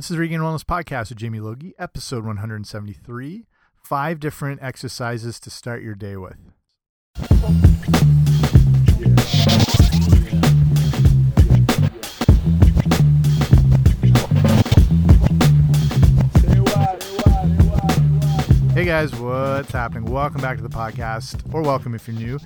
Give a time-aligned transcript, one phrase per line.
[0.00, 3.44] This is Regained Wellness Podcast with Jamie Logie, episode 173.
[3.84, 6.38] Five different exercises to start your day with.
[18.72, 20.06] Hey guys, what's happening?
[20.06, 22.38] Welcome back to the podcast, or welcome if you're new.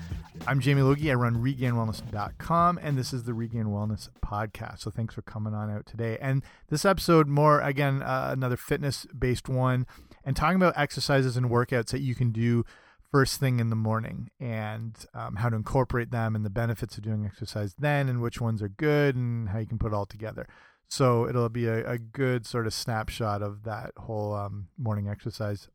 [0.47, 1.11] I'm Jamie Logie.
[1.11, 4.81] I run regainedwellness.com, and this is the Regained Wellness Podcast.
[4.81, 6.19] So thanks for coming on out today.
[6.21, 9.87] And this episode, more again, uh, another fitness based one,
[10.23, 12.63] and talking about exercises and workouts that you can do
[13.11, 17.05] first thing in the morning and um, how to incorporate them and the benefits of
[17.05, 20.05] doing exercise then and which ones are good and how you can put it all
[20.05, 20.47] together.
[20.89, 25.69] So it'll be a, a good sort of snapshot of that whole um, morning exercise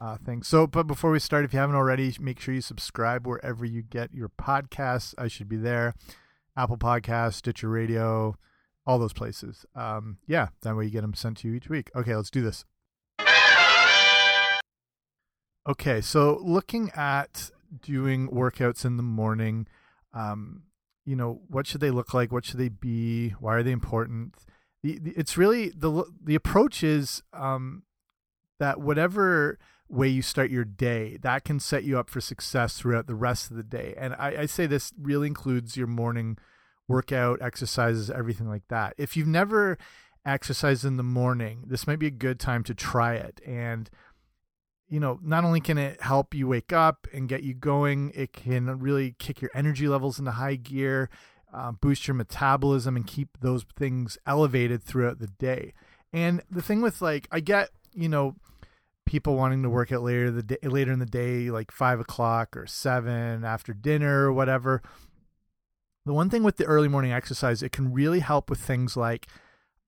[0.00, 0.42] uh, thing.
[0.42, 3.82] So, but before we start, if you haven't already, make sure you subscribe wherever you
[3.82, 5.14] get your podcasts.
[5.18, 5.94] I should be there.
[6.56, 8.34] Apple Podcasts, Stitcher Radio,
[8.86, 9.64] all those places.
[9.74, 11.90] Um, yeah, that way you get them sent to you each week.
[11.94, 12.64] Okay, let's do this.
[15.68, 17.50] Okay, so looking at
[17.82, 19.66] doing workouts in the morning,
[20.14, 20.62] um,
[21.04, 22.32] you know, what should they look like?
[22.32, 23.30] What should they be?
[23.40, 24.34] Why are they important?
[24.82, 27.82] The, the, it's really the the approach is um,
[28.58, 29.58] that whatever
[29.88, 33.50] way you start your day that can set you up for success throughout the rest
[33.50, 33.94] of the day.
[33.96, 36.36] And I, I, say this really includes your morning
[36.86, 38.94] workout exercises everything like that.
[38.98, 39.78] If you've never
[40.26, 43.40] exercised in the morning this might be a good time to try it.
[43.46, 43.88] And
[44.88, 48.32] you know not only can it help you wake up and get you going it
[48.32, 51.10] can really kick your energy levels into high gear
[51.52, 55.72] uh, boost your metabolism and keep those things elevated throughout the day.
[56.12, 58.36] And the thing with like i get you know
[59.08, 62.54] people wanting to work out later the day, later in the day, like five o'clock
[62.56, 64.82] or seven after dinner or whatever.
[66.04, 69.26] The one thing with the early morning exercise, it can really help with things like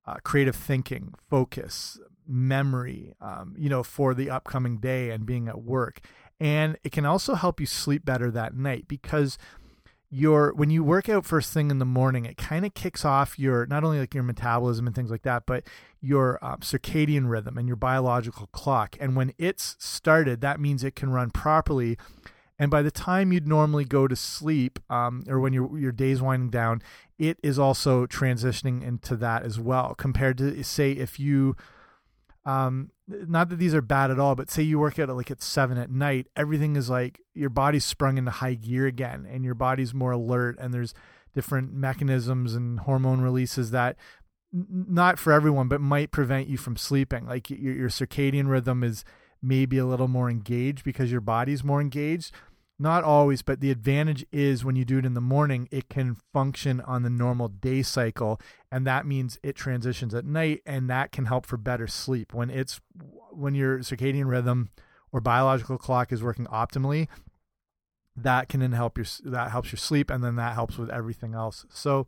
[0.07, 5.63] uh, creative thinking, focus, memory, um, you know, for the upcoming day and being at
[5.63, 6.01] work.
[6.41, 9.37] And it can also help you sleep better that night because
[10.11, 13.39] your when you work out first thing in the morning, it kind of kicks off
[13.39, 15.63] your not only like your metabolism and things like that, but
[16.01, 18.97] your um, circadian rhythm and your biological clock.
[19.01, 21.97] And when it's started, that means it can run properly.
[22.59, 26.21] And by the time you'd normally go to sleep, um, or when your your day's
[26.21, 26.83] winding down,
[27.19, 29.95] it is also transitioning into that as well.
[29.95, 31.57] Compared to say if you
[32.45, 35.31] um not that these are bad at all but say you work out at like
[35.31, 39.45] at seven at night everything is like your body's sprung into high gear again and
[39.45, 40.95] your body's more alert and there's
[41.35, 43.97] different mechanisms and hormone releases that
[44.53, 47.27] not for everyone but might prevent you from sleeping.
[47.27, 49.05] Like your, your circadian rhythm is
[49.43, 52.33] maybe a little more engaged because your body's more engaged
[52.81, 56.17] not always, but the advantage is when you do it in the morning, it can
[56.33, 58.41] function on the normal day cycle,
[58.73, 62.33] and that means it transitions at night, and that can help for better sleep.
[62.33, 62.81] When it's
[63.33, 64.71] when your circadian rhythm
[65.13, 67.09] or biological clock is working optimally,
[68.17, 71.35] that can then help your that helps your sleep, and then that helps with everything
[71.35, 71.67] else.
[71.69, 72.07] So,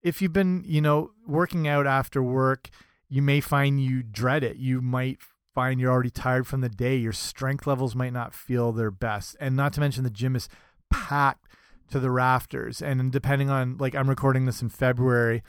[0.00, 2.68] if you've been you know working out after work,
[3.08, 4.58] you may find you dread it.
[4.58, 5.18] You might
[5.56, 6.96] find you're already tired from the day.
[6.96, 9.36] Your strength levels might not feel their best.
[9.40, 10.50] And not to mention the gym is
[10.90, 11.48] packed
[11.90, 12.82] to the rafters.
[12.82, 15.42] And depending on, like, I'm recording this in February,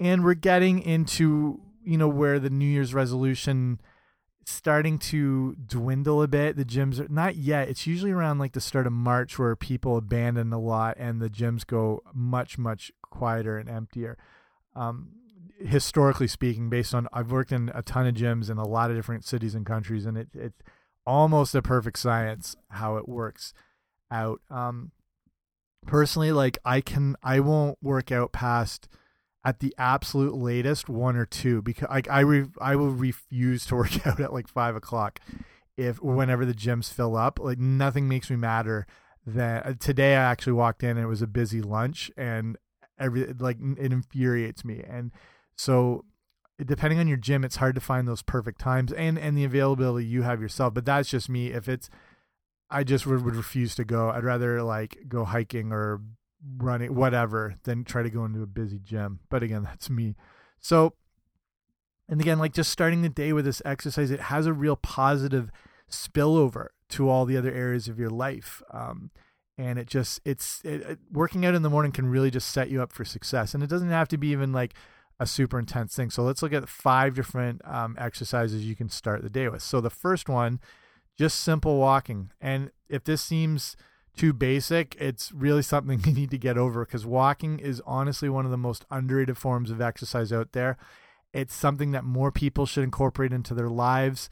[0.00, 3.80] and we're getting into, you know, where the New Year's resolution
[4.44, 6.56] starting to dwindle a bit.
[6.56, 7.68] The gyms are not yet.
[7.68, 11.30] It's usually around like the start of March where people abandon a lot and the
[11.30, 14.18] gyms go much, much quieter and emptier.
[14.74, 15.10] Um,
[15.60, 18.96] historically speaking, based on I've worked in a ton of gyms in a lot of
[18.96, 20.60] different cities and countries, and it it's
[21.06, 23.52] almost a perfect science how it works
[24.10, 24.40] out.
[24.50, 24.92] Um,
[25.86, 28.88] personally, like I can I won't work out past
[29.44, 33.76] at the absolute latest one or two because I I re, I will refuse to
[33.76, 35.20] work out at like five o'clock
[35.76, 37.38] if whenever the gyms fill up.
[37.38, 38.86] Like nothing makes me madder
[39.26, 40.16] than uh, today.
[40.16, 42.56] I actually walked in and it was a busy lunch and
[42.98, 45.10] every like it infuriates me and
[45.60, 46.06] so
[46.64, 50.06] depending on your gym, it's hard to find those perfect times and and the availability
[50.06, 50.72] you have yourself.
[50.72, 51.48] But that's just me.
[51.48, 51.90] If it's,
[52.70, 54.08] I just would, would refuse to go.
[54.08, 56.00] I'd rather like go hiking or
[56.56, 59.20] running, whatever, than try to go into a busy gym.
[59.28, 60.16] But again, that's me.
[60.60, 60.94] So,
[62.08, 65.50] and again, like just starting the day with this exercise, it has a real positive
[65.90, 68.62] spillover to all the other areas of your life.
[68.72, 69.10] Um,
[69.58, 72.70] and it just it's it, it, working out in the morning can really just set
[72.70, 74.72] you up for success and it doesn't have to be even like
[75.20, 76.08] a super intense thing.
[76.08, 79.62] So let's look at five different um, exercises you can start the day with.
[79.62, 80.58] So the first one,
[81.18, 82.30] just simple walking.
[82.40, 83.76] And if this seems
[84.16, 88.46] too basic, it's really something you need to get over because walking is honestly one
[88.46, 90.78] of the most underrated forms of exercise out there.
[91.34, 94.30] It's something that more people should incorporate into their lives.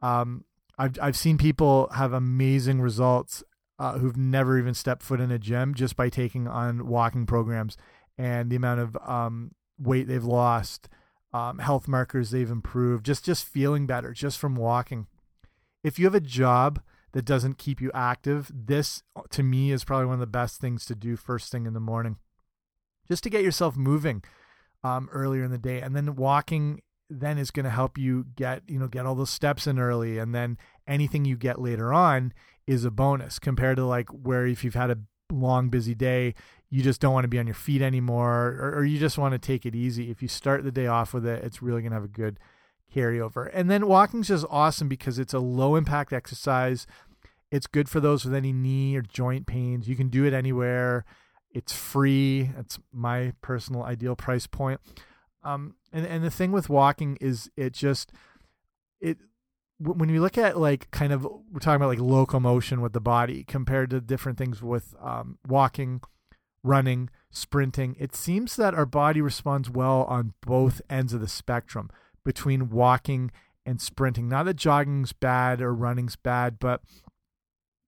[0.00, 0.44] Um,
[0.78, 3.44] I've I've seen people have amazing results
[3.78, 7.76] uh, who've never even stepped foot in a gym just by taking on walking programs
[8.18, 10.88] and the amount of um, weight they've lost,
[11.32, 15.06] um, health markers they've improved, just just feeling better just from walking.
[15.82, 16.80] If you have a job
[17.12, 20.84] that doesn't keep you active, this to me is probably one of the best things
[20.86, 22.16] to do first thing in the morning,
[23.08, 24.22] just to get yourself moving
[24.84, 28.62] um, earlier in the day, and then walking then is going to help you get
[28.68, 32.32] you know get all those steps in early, and then anything you get later on
[32.66, 34.98] is a bonus compared to like where if you've had a
[35.32, 36.34] long busy day
[36.70, 39.32] you just don't want to be on your feet anymore or, or you just want
[39.32, 40.10] to take it easy.
[40.10, 42.38] If you start the day off with it it's really going to have a good
[42.94, 43.50] carryover.
[43.52, 46.86] And then walking's just awesome because it's a low impact exercise.
[47.50, 49.88] It's good for those with any knee or joint pains.
[49.88, 51.04] You can do it anywhere.
[51.52, 52.50] It's free.
[52.56, 54.80] It's my personal ideal price point.
[55.42, 58.12] Um and and the thing with walking is it just
[59.00, 59.18] it
[59.80, 63.44] when you look at like kind of we're talking about like locomotion with the body
[63.44, 66.02] compared to different things with um, walking
[66.62, 71.88] running sprinting it seems that our body responds well on both ends of the spectrum
[72.22, 73.30] between walking
[73.64, 74.28] and sprinting.
[74.28, 76.82] Not that jogging's bad or running's bad but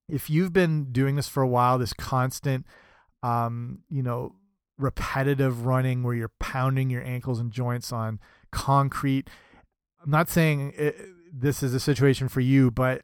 [0.08, 2.66] if you've been doing this for a while this constant
[3.22, 4.34] um, you know
[4.78, 8.18] repetitive running where you're pounding your ankles and joints on
[8.50, 9.28] concrete
[10.02, 10.96] i'm not saying it,
[11.32, 13.02] this is a situation for you, but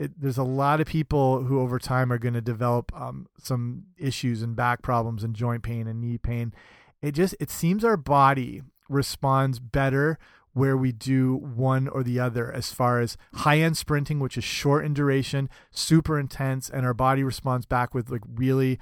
[0.00, 3.84] it, there's a lot of people who over time are going to develop um, some
[3.98, 6.54] issues and back problems and joint pain and knee pain.
[7.02, 10.18] It just it seems our body responds better
[10.54, 14.42] where we do one or the other as far as high end sprinting, which is
[14.42, 18.78] short in duration, super intense, and our body responds back with like really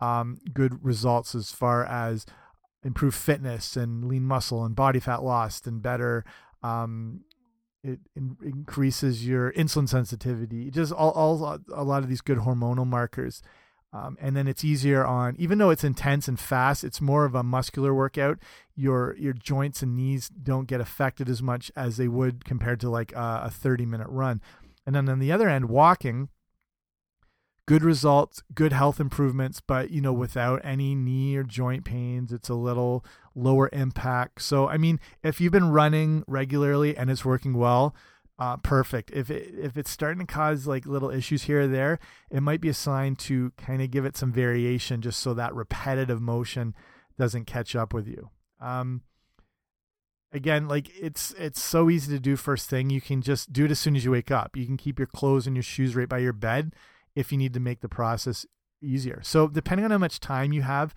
[0.00, 2.26] um, good results as far as
[2.84, 6.24] improved fitness and lean muscle and body fat lost and better
[6.62, 7.22] um,
[7.82, 12.86] it in, increases your insulin sensitivity just all, all a lot of these good hormonal
[12.86, 13.42] markers.
[13.92, 17.34] Um, and then it's easier on even though it's intense and fast it's more of
[17.34, 18.38] a muscular workout.
[18.76, 22.90] Your your joints and knees don't get affected as much as they would compared to
[22.90, 24.40] like a, a 30 minute run.
[24.86, 26.28] And then on the other end walking
[27.70, 32.48] good results, good health improvements, but you know, without any knee or joint pains, it's
[32.48, 33.04] a little
[33.34, 34.42] lower impact.
[34.42, 37.94] So, I mean, if you've been running regularly and it's working well,
[38.38, 39.10] uh, perfect.
[39.12, 41.98] If it if it's starting to cause like little issues here or there,
[42.30, 45.54] it might be a sign to kind of give it some variation, just so that
[45.54, 46.74] repetitive motion
[47.18, 48.30] doesn't catch up with you.
[48.58, 49.02] Um,
[50.32, 52.88] again, like it's it's so easy to do first thing.
[52.88, 54.56] You can just do it as soon as you wake up.
[54.56, 56.74] You can keep your clothes and your shoes right by your bed
[57.14, 58.46] if you need to make the process
[58.82, 59.20] easier.
[59.22, 60.94] So depending on how much time you have,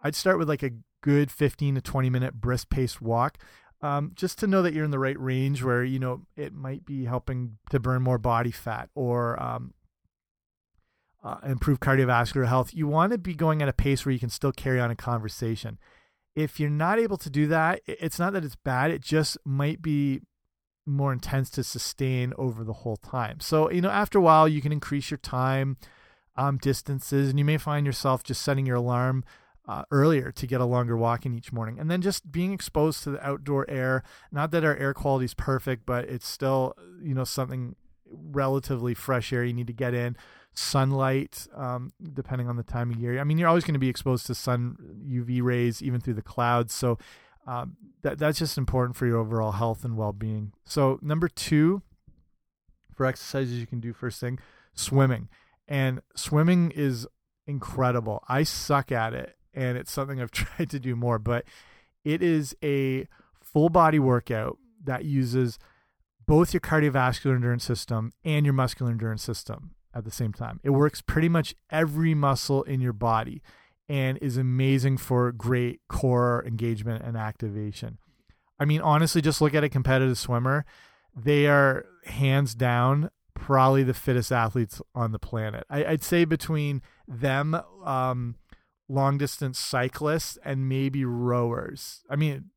[0.00, 0.72] I'd start with like a
[1.02, 3.38] good 15 to 20 minute brisk paced walk.
[3.82, 6.86] Um, just to know that you're in the right range where you know it might
[6.86, 9.74] be helping to burn more body fat or um,
[11.22, 12.72] uh, improve cardiovascular health.
[12.72, 14.96] You want to be going at a pace where you can still carry on a
[14.96, 15.78] conversation.
[16.34, 18.90] If you're not able to do that, it's not that it's bad.
[18.90, 20.20] It just might be
[20.86, 23.40] more intense to sustain over the whole time.
[23.40, 25.76] So, you know, after a while, you can increase your time,
[26.36, 29.24] um, distances, and you may find yourself just setting your alarm
[29.68, 31.78] uh, earlier to get a longer walk in each morning.
[31.78, 34.02] And then just being exposed to the outdoor air.
[34.30, 37.74] Not that our air quality is perfect, but it's still, you know, something
[38.08, 40.16] relatively fresh air you need to get in.
[40.54, 43.20] Sunlight, um, depending on the time of year.
[43.20, 46.22] I mean, you're always going to be exposed to sun UV rays, even through the
[46.22, 46.72] clouds.
[46.72, 46.98] So,
[47.46, 50.52] um, that that's just important for your overall health and well-being.
[50.64, 51.82] So number two,
[52.94, 54.38] for exercises you can do first thing,
[54.74, 55.28] swimming,
[55.68, 57.06] and swimming is
[57.46, 58.24] incredible.
[58.28, 61.44] I suck at it, and it's something I've tried to do more, but
[62.04, 63.08] it is a
[63.40, 65.58] full body workout that uses
[66.26, 70.60] both your cardiovascular endurance system and your muscular endurance system at the same time.
[70.62, 73.42] It works pretty much every muscle in your body
[73.88, 77.98] and is amazing for great core engagement and activation.
[78.58, 80.64] I mean, honestly, just look at a competitive swimmer.
[81.14, 85.64] They are hands down probably the fittest athletes on the planet.
[85.70, 88.36] I, would say between them, um,
[88.88, 92.04] long distance cyclists, and maybe rowers.
[92.08, 92.50] I mean,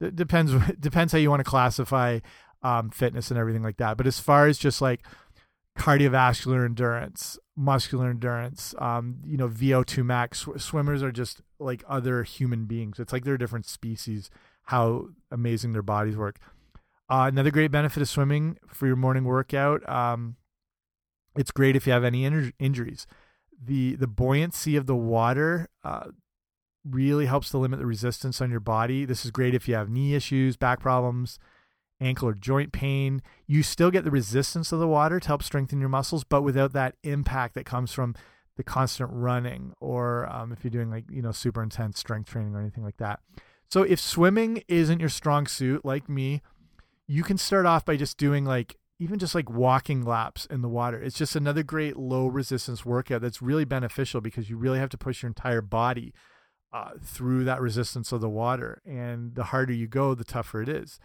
[0.00, 2.20] it depends depends how you want to classify
[2.62, 3.96] um, fitness and everything like that.
[3.96, 5.02] But as far as just like
[5.78, 10.46] cardiovascular endurance, muscular endurance, um, you know, VO2 max.
[10.56, 12.98] Swimmers are just like other human beings.
[12.98, 14.30] It's like they're different species,
[14.64, 16.38] how amazing their bodies work.
[17.08, 19.86] Uh, another great benefit of swimming for your morning workout.
[19.88, 20.36] Um,
[21.36, 22.24] it's great if you have any
[22.58, 23.06] injuries.
[23.64, 26.08] The the buoyancy of the water uh,
[26.84, 29.04] really helps to limit the resistance on your body.
[29.04, 31.38] This is great if you have knee issues, back problems,
[32.00, 33.22] ankle or joint pain.
[33.46, 36.72] You still get the resistance of the water to help strengthen your muscles, but without
[36.74, 38.14] that impact that comes from
[38.56, 42.54] the constant running or um, if you're doing like, you know, super intense strength training
[42.54, 43.20] or anything like that.
[43.68, 46.42] So if swimming isn't your strong suit, like me,
[47.08, 50.68] you can start off by just doing like even just like walking laps in the
[50.68, 51.00] water.
[51.00, 54.98] It's just another great low resistance workout that's really beneficial because you really have to
[54.98, 56.14] push your entire body
[56.72, 58.80] uh, through that resistance of the water.
[58.86, 60.98] And the harder you go, the tougher it is.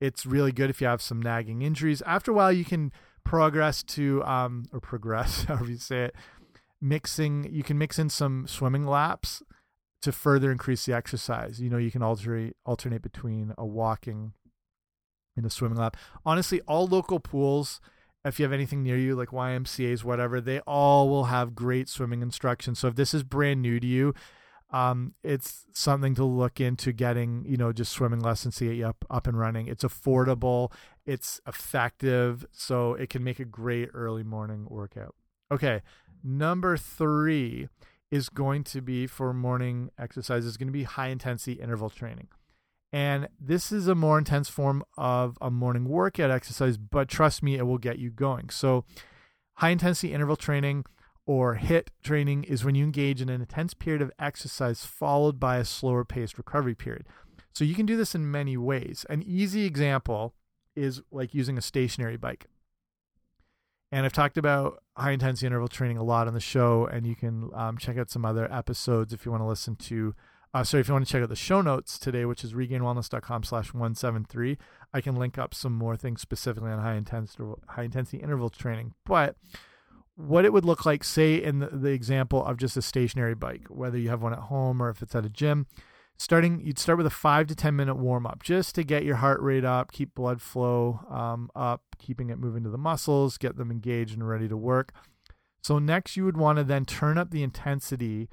[0.00, 2.02] It's really good if you have some nagging injuries.
[2.02, 2.92] After a while, you can
[3.24, 6.14] progress to, um, or progress, however you say it,
[6.80, 9.42] mixing, you can mix in some swimming laps
[10.02, 11.60] to further increase the exercise.
[11.60, 14.32] You know, you can alternate alternate between a walking
[15.36, 15.96] in a swimming lap.
[16.24, 17.80] Honestly, all local pools,
[18.24, 22.22] if you have anything near you, like YMCA's, whatever, they all will have great swimming
[22.22, 22.74] instruction.
[22.74, 24.14] So if this is brand new to you,
[24.70, 28.86] um, it's something to look into getting, you know, just swimming lessons to get you
[28.86, 29.66] up, up and running.
[29.66, 30.72] It's affordable,
[31.04, 35.14] it's effective, so it can make a great early morning workout.
[35.50, 35.82] Okay,
[36.24, 37.68] number three
[38.10, 42.28] is going to be for morning exercise is going to be high intensity interval training.
[42.92, 47.56] And this is a more intense form of a morning workout exercise, but trust me,
[47.56, 48.50] it will get you going.
[48.50, 48.84] So,
[49.54, 50.84] high intensity interval training
[51.24, 55.56] or HIIT training is when you engage in an intense period of exercise followed by
[55.56, 57.06] a slower paced recovery period.
[57.54, 59.06] So, you can do this in many ways.
[59.08, 60.34] An easy example
[60.76, 62.46] is like using a stationary bike.
[63.90, 67.14] And I've talked about high intensity interval training a lot on the show, and you
[67.14, 70.14] can um, check out some other episodes if you want to listen to
[70.54, 73.42] uh, so if you want to check out the show notes today, which is regainedwellness.com
[73.42, 74.58] slash 173,
[74.92, 78.92] I can link up some more things specifically on high intensity, high intensity interval training.
[79.06, 79.36] But
[80.14, 83.66] what it would look like, say in the, the example of just a stationary bike,
[83.68, 85.66] whether you have one at home or if it's at a gym,
[86.18, 89.16] starting you'd start with a five to 10 minute warm up just to get your
[89.16, 93.56] heart rate up, keep blood flow um, up, keeping it moving to the muscles, get
[93.56, 94.92] them engaged and ready to work.
[95.62, 98.28] So next you would want to then turn up the intensity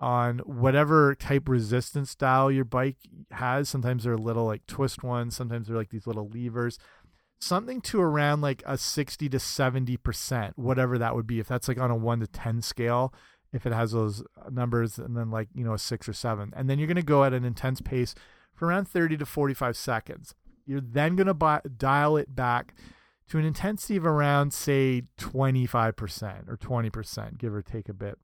[0.00, 2.96] on whatever type resistance style your bike
[3.30, 3.68] has.
[3.68, 6.78] Sometimes they're little like twist ones, sometimes they're like these little levers.
[7.38, 11.40] Something to around like a 60 to 70%, whatever that would be.
[11.40, 13.14] If that's like on a 1 to 10 scale,
[13.52, 16.52] if it has those uh, numbers, and then like, you know, a 6 or 7.
[16.54, 18.14] And then you're going to go at an intense pace
[18.54, 20.34] for around 30 to 45 seconds.
[20.66, 22.74] You're then going to dial it back
[23.28, 28.18] to an intensity of around, say, 25% or 20%, give or take a bit.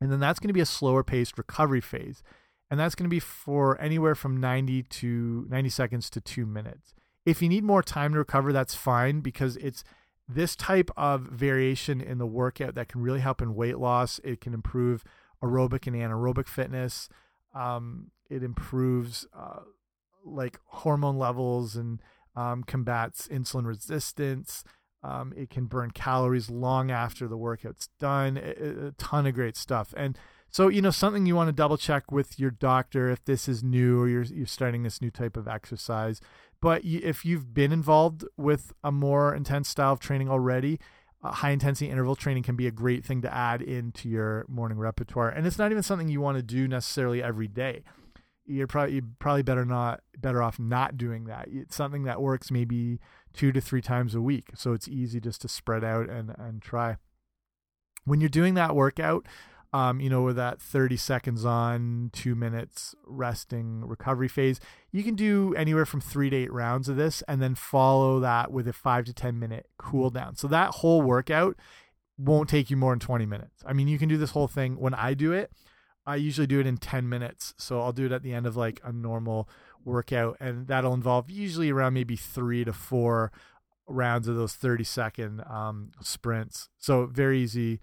[0.00, 2.22] And then that's going to be a slower paced recovery phase.
[2.70, 6.94] And that's going to be for anywhere from 90 to 90 seconds to two minutes.
[7.24, 9.84] If you need more time to recover, that's fine because it's
[10.28, 14.18] this type of variation in the workout that can really help in weight loss.
[14.24, 15.04] It can improve
[15.42, 17.08] aerobic and anaerobic fitness.
[17.54, 19.60] Um, it improves uh,
[20.24, 22.00] like hormone levels and
[22.34, 24.64] um, combats insulin resistance.
[25.04, 28.38] Um, it can burn calories long after the workout's done.
[28.38, 29.92] A, a ton of great stuff.
[29.96, 30.18] And
[30.50, 33.62] so, you know, something you want to double check with your doctor if this is
[33.62, 36.20] new or you're you're starting this new type of exercise.
[36.62, 40.80] But you, if you've been involved with a more intense style of training already,
[41.22, 44.78] uh, high intensity interval training can be a great thing to add into your morning
[44.78, 45.28] repertoire.
[45.28, 47.82] And it's not even something you want to do necessarily every day
[48.46, 51.48] you're probably you're probably better not better off not doing that.
[51.50, 53.00] It's something that works maybe
[53.32, 56.62] two to three times a week, so it's easy just to spread out and and
[56.62, 56.96] try.
[58.04, 59.26] When you're doing that workout,
[59.72, 64.60] um, you know, with that 30 seconds on, two minutes resting recovery phase,
[64.92, 68.52] you can do anywhere from three to eight rounds of this, and then follow that
[68.52, 70.36] with a five to 10 minute cool down.
[70.36, 71.56] So that whole workout
[72.18, 73.64] won't take you more than 20 minutes.
[73.66, 75.50] I mean, you can do this whole thing when I do it
[76.06, 77.54] I usually do it in 10 minutes.
[77.56, 79.48] So I'll do it at the end of like a normal
[79.84, 83.32] workout, and that'll involve usually around maybe three to four
[83.86, 86.68] rounds of those 30 second um, sprints.
[86.78, 87.80] So very easy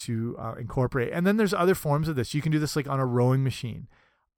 [0.00, 1.12] to uh, incorporate.
[1.12, 2.34] And then there's other forms of this.
[2.34, 3.88] You can do this like on a rowing machine.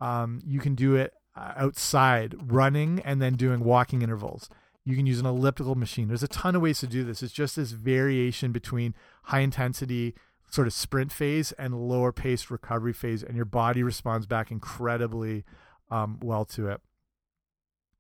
[0.00, 4.48] Um, you can do it uh, outside running and then doing walking intervals.
[4.84, 6.08] You can use an elliptical machine.
[6.08, 7.22] There's a ton of ways to do this.
[7.22, 10.14] It's just this variation between high intensity
[10.54, 15.44] sort of sprint phase and lower paced recovery phase, and your body responds back incredibly
[15.90, 16.80] um, well to it.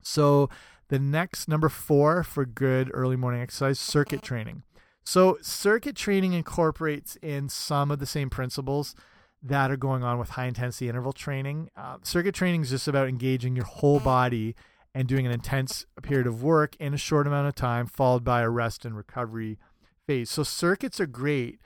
[0.02, 0.48] So,
[0.88, 4.62] the next number four for good early morning exercise circuit training.
[5.04, 8.94] So, circuit training incorporates in some of the same principles
[9.42, 11.70] that are going on with high intensity interval training.
[11.76, 14.54] Uh, circuit training is just about engaging your whole body
[14.94, 18.42] and doing an intense period of work in a short amount of time, followed by
[18.42, 19.58] a rest and recovery
[20.06, 20.30] phase.
[20.30, 21.58] So, circuits are great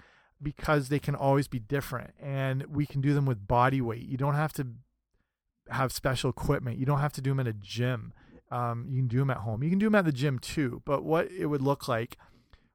[0.42, 4.06] because they can always be different and we can do them with body weight.
[4.06, 4.66] You don't have to
[5.70, 6.78] have special equipment.
[6.78, 8.12] You don't have to do them at a gym.
[8.50, 9.62] Um, you can do them at home.
[9.62, 10.82] You can do them at the gym too.
[10.84, 12.16] But what it would look like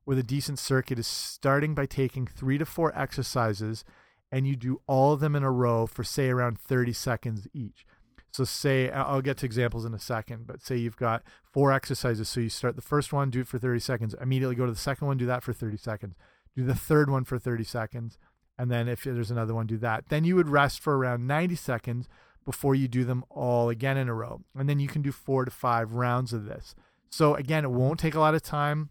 [0.05, 3.83] with a decent circuit is starting by taking three to four exercises
[4.31, 7.85] and you do all of them in a row for say around 30 seconds each.
[8.31, 12.27] So say I'll get to examples in a second, but say you've got four exercises.
[12.27, 14.77] So you start the first one, do it for 30 seconds, immediately go to the
[14.77, 16.15] second one, do that for 30 seconds,
[16.55, 18.17] do the third one for 30 seconds,
[18.57, 20.09] and then if there's another one, do that.
[20.09, 22.07] Then you would rest for around 90 seconds
[22.45, 24.41] before you do them all again in a row.
[24.55, 26.75] And then you can do four to five rounds of this.
[27.09, 28.89] So again, it won't take a lot of time.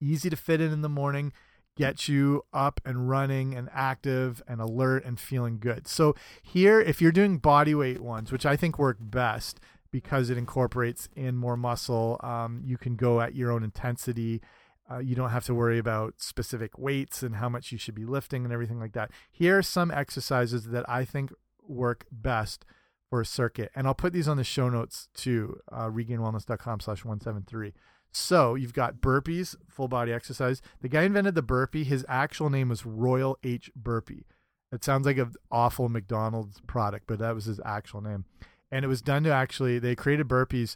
[0.00, 1.32] Easy to fit in in the morning
[1.76, 5.86] get you up and running and active and alert and feeling good.
[5.86, 9.60] So here, if you're doing body weight ones, which I think work best
[9.92, 14.40] because it incorporates in more muscle, um, you can go at your own intensity.
[14.90, 18.04] Uh, you don't have to worry about specific weights and how much you should be
[18.04, 19.10] lifting and everything like that.
[19.30, 21.32] Here are some exercises that I think
[21.66, 22.64] work best
[23.10, 25.60] for a circuit, and I'll put these on the show notes too.
[25.70, 27.72] Uh, regainedwellness.com/slash one seven three.
[28.12, 30.62] So you've got burpees, full body exercise.
[30.80, 31.84] The guy invented the burpee.
[31.84, 33.70] His actual name was Royal H.
[33.76, 34.24] Burpee.
[34.72, 38.24] It sounds like an awful McDonald's product, but that was his actual name.
[38.70, 40.74] And it was done to actually, they created burpees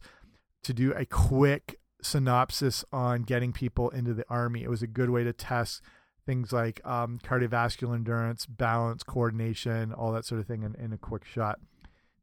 [0.63, 4.63] to do a quick synopsis on getting people into the army.
[4.63, 5.83] It was a good way to test
[6.27, 10.99] things like um, cardiovascular endurance, balance, coordination, all that sort of thing in, in a
[10.99, 11.59] quick shot.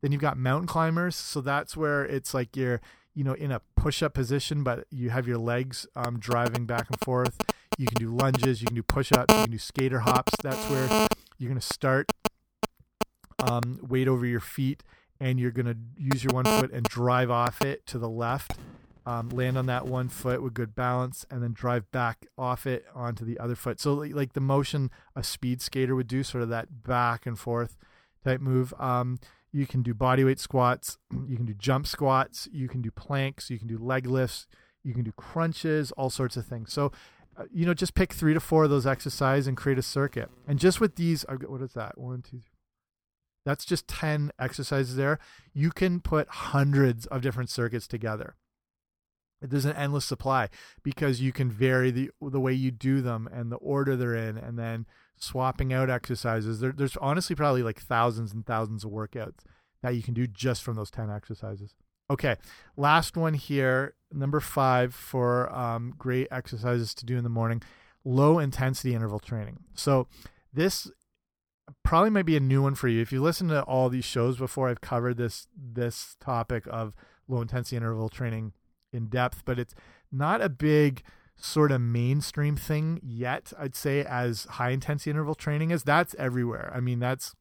[0.01, 1.15] Then you've got mountain climbers.
[1.15, 2.81] So that's where it's like you're
[3.17, 6.99] you know, in a push-up position, but you have your legs um, driving back and
[6.99, 7.35] forth.
[7.75, 10.33] You can do lunges, you can do push-ups, you can do skater hops.
[10.43, 11.07] That's where
[11.39, 12.11] you're going to start
[13.39, 14.83] um, weight over your feet,
[15.19, 18.53] and you're going to use your one foot and drive off it to the left.
[19.07, 22.85] Um, land on that one foot with good balance, and then drive back off it
[22.93, 23.79] onto the other foot.
[23.79, 27.77] So, like the motion a speed skater would do, sort of that back and forth
[28.25, 28.73] type move.
[28.77, 29.17] Um,
[29.53, 30.97] you can do bodyweight squats.
[31.27, 32.49] You can do jump squats.
[32.51, 33.49] You can do planks.
[33.49, 34.45] You can do leg lifts.
[34.83, 36.73] You can do crunches, all sorts of things.
[36.73, 36.91] So,
[37.37, 40.29] uh, you know, just pick three to four of those exercises and create a circuit.
[40.45, 41.97] And just with these, what is that?
[41.97, 42.57] One, two, three.
[43.45, 45.19] That's just 10 exercises there.
[45.53, 48.35] You can put hundreds of different circuits together.
[49.41, 50.49] There's an endless supply
[50.83, 54.37] because you can vary the the way you do them and the order they're in,
[54.37, 54.85] and then
[55.17, 56.59] swapping out exercises.
[56.59, 59.39] There, there's honestly probably like thousands and thousands of workouts
[59.81, 61.75] that you can do just from those 10 exercises.
[62.09, 62.37] Okay,
[62.77, 67.61] last one here, number five for um, great exercises to do in the morning
[68.05, 69.59] low intensity interval training.
[69.73, 70.07] So,
[70.53, 70.89] this
[71.83, 73.01] probably might be a new one for you.
[73.01, 76.93] If you listen to all these shows before, I've covered this this topic of
[77.27, 78.53] low intensity interval training
[78.91, 79.75] in depth, but it's
[80.11, 81.03] not a big
[81.35, 85.83] sort of mainstream thing yet, I'd say, as high intensity interval training is.
[85.83, 86.71] That's everywhere.
[86.73, 87.35] I mean, that's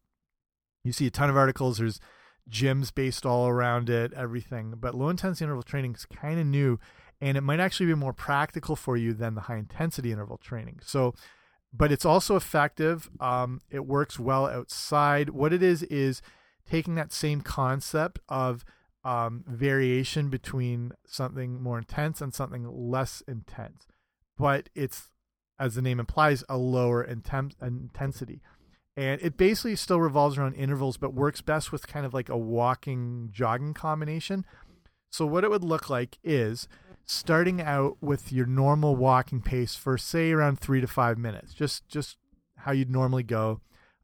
[0.85, 1.79] you see a ton of articles.
[1.79, 2.01] There's
[2.49, 4.75] gyms based all around it, everything.
[4.79, 6.79] But low intensity interval training is kind of new,
[7.21, 10.81] and it might actually be more practical for you than the high intensity interval training.
[10.85, 11.15] So,
[11.73, 13.11] but it's also effective.
[13.19, 15.31] Um, it works well outside.
[15.31, 16.23] What it is is
[16.69, 18.65] taking that same concept of
[19.07, 23.87] um, variation between something more intense and something less intense,
[24.37, 25.11] but it's
[25.61, 28.43] as the name implies a lower intensity.
[28.97, 32.37] And it basically still revolves around intervals but works best with kind of like a
[32.37, 34.45] walking jogging combination.
[35.09, 36.67] So what it would look like is
[37.05, 41.87] starting out with your normal walking pace for say around three to five minutes just
[41.87, 42.17] just
[42.57, 43.61] how you'd normally go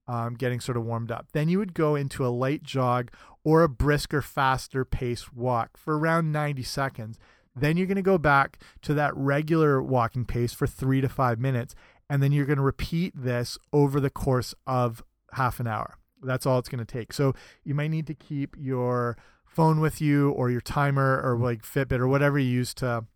[0.09, 3.11] um, getting sort of warmed up then you would go into a light jog
[3.45, 7.19] or a brisker faster pace walk for around 90 seconds
[7.55, 11.39] then you're going to go back to that regular walking pace for three to five
[11.39, 11.75] minutes
[12.13, 15.97] and then you're going to repeat this over the course of half an hour.
[16.23, 17.13] That's all it's going to take.
[17.13, 17.35] So
[17.65, 21.99] you might need to keep your phone with you or your timer or like Fitbit
[21.99, 23.07] or whatever you use to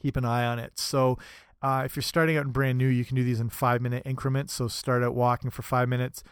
[0.00, 0.80] keep an eye on it.
[0.80, 1.16] So
[1.62, 4.02] uh, if you're starting out and brand new, you can do these in five minute
[4.04, 4.52] increments.
[4.52, 6.22] So start out walking for five minutes,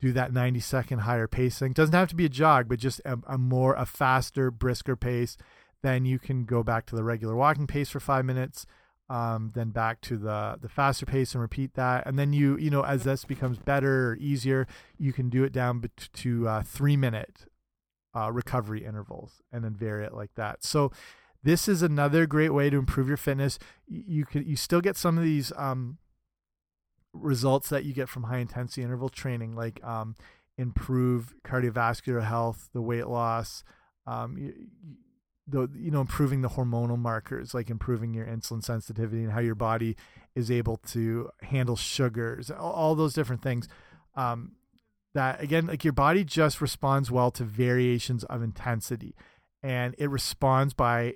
[0.00, 1.72] do that 90 second higher pacing.
[1.72, 5.36] Doesn't have to be a jog, but just a, a more, a faster, brisker pace.
[5.82, 8.66] Then you can go back to the regular walking pace for five minutes
[9.10, 12.06] um, then back to the the faster pace and repeat that.
[12.06, 14.66] And then you you know as this becomes better or easier,
[14.98, 15.82] you can do it down
[16.14, 17.46] to uh, three minute
[18.14, 20.62] uh, recovery intervals and then vary it like that.
[20.62, 20.92] So
[21.42, 23.58] this is another great way to improve your fitness.
[23.86, 25.98] You can you still get some of these um,
[27.12, 30.16] results that you get from high intensity interval training, like um,
[30.56, 33.62] improve cardiovascular health, the weight loss.
[34.06, 34.54] Um, you,
[35.48, 39.54] the you know improving the hormonal markers like improving your insulin sensitivity and how your
[39.54, 39.96] body
[40.34, 43.66] is able to handle sugars all, all those different things
[44.14, 44.52] um,
[45.14, 49.14] that again like your body just responds well to variations of intensity
[49.62, 51.14] and it responds by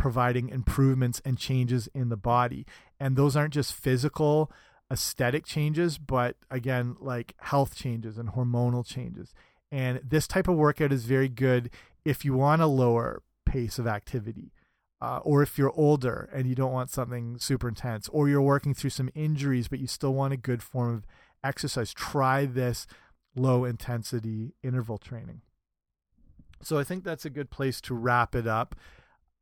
[0.00, 2.66] providing improvements and changes in the body
[2.98, 4.50] and those aren't just physical
[4.90, 9.32] aesthetic changes but again like health changes and hormonal changes
[9.70, 11.70] and this type of workout is very good
[12.04, 14.52] if you want a lower pace of activity,
[15.00, 18.74] uh, or if you're older and you don't want something super intense, or you're working
[18.74, 21.06] through some injuries but you still want a good form of
[21.44, 22.86] exercise, try this
[23.34, 25.42] low intensity interval training.
[26.62, 28.74] So I think that's a good place to wrap it up.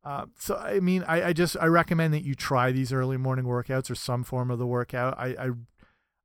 [0.03, 3.45] Uh, so I mean, I, I, just I recommend that you try these early morning
[3.45, 5.17] workouts or some form of the workout.
[5.17, 5.49] I, I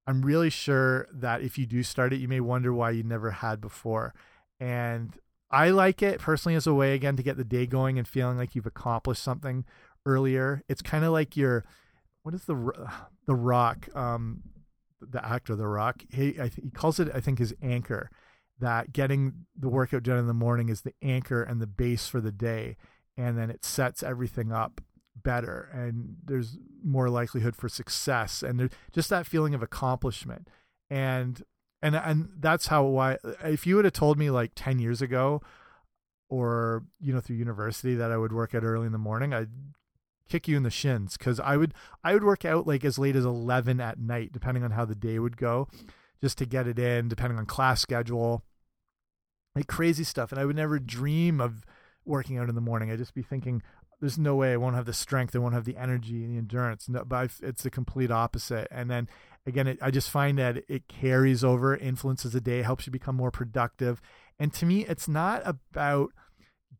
[0.06, 3.30] I'm really sure that if you do start it, you may wonder why you never
[3.30, 4.14] had before.
[4.60, 5.16] And
[5.50, 8.36] I like it personally as a way again to get the day going and feeling
[8.36, 9.64] like you've accomplished something
[10.06, 10.62] earlier.
[10.68, 11.64] It's kind of like your
[12.22, 12.72] what is the
[13.26, 14.42] the Rock, um,
[15.00, 16.04] the actor The Rock.
[16.10, 18.10] He he calls it I think his anchor.
[18.60, 22.20] That getting the workout done in the morning is the anchor and the base for
[22.20, 22.76] the day,
[23.16, 24.80] and then it sets everything up
[25.22, 30.48] better and there's more likelihood for success and there, just that feeling of accomplishment.
[30.90, 31.42] And
[31.82, 35.42] and and that's how why if you would have told me like 10 years ago
[36.28, 39.50] or you know through university that I would work out early in the morning I'd
[40.28, 43.16] kick you in the shins cuz I would I would work out like as late
[43.16, 45.68] as 11 at night depending on how the day would go
[46.22, 48.44] just to get it in depending on class schedule
[49.54, 51.66] like crazy stuff and I would never dream of
[52.06, 53.62] working out in the morning I'd just be thinking
[54.00, 56.38] there's no way I won't have the strength, I won't have the energy and the
[56.38, 56.88] endurance.
[56.88, 58.68] No, but I've, it's the complete opposite.
[58.70, 59.08] And then
[59.46, 63.16] again, it, I just find that it carries over, influences the day, helps you become
[63.16, 64.00] more productive.
[64.38, 66.10] And to me, it's not about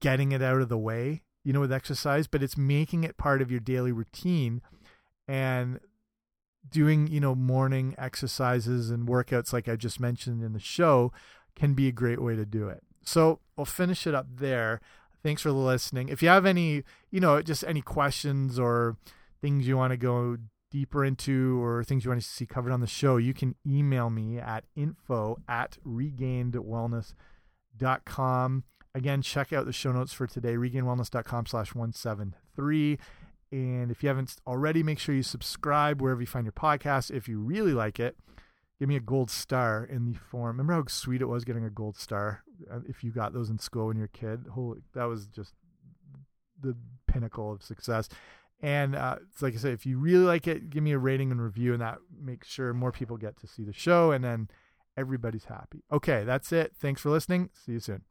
[0.00, 3.40] getting it out of the way, you know, with exercise, but it's making it part
[3.40, 4.60] of your daily routine
[5.28, 5.80] and
[6.68, 11.12] doing, you know, morning exercises and workouts like I just mentioned in the show
[11.54, 12.82] can be a great way to do it.
[13.02, 14.80] So I'll finish it up there.
[15.24, 16.10] Thanks for listening.
[16.10, 18.98] If you have any, you know, just any questions or
[19.40, 20.37] things you want to go
[20.70, 24.10] deeper into or things you want to see covered on the show, you can email
[24.10, 28.64] me at info at regainedwellness.com.
[28.94, 32.98] Again, check out the show notes for today, regainedwellness.com slash 173.
[33.50, 37.10] And if you haven't already, make sure you subscribe wherever you find your podcast.
[37.10, 38.14] If you really like it,
[38.85, 40.59] give me a gold star in the form.
[40.59, 43.59] Remember how sweet it was getting a gold star uh, if you got those in
[43.59, 44.44] school when you're a kid?
[44.53, 45.55] Holy, that was just
[46.61, 48.11] the pinnacle of success.
[48.61, 51.31] And uh, it's like I said, if you really like it, give me a rating
[51.31, 54.51] and review, and that makes sure more people get to see the show, and then
[54.99, 55.83] everybody's happy.
[55.90, 56.73] Okay, that's it.
[56.79, 57.49] Thanks for listening.
[57.55, 58.03] See you soon.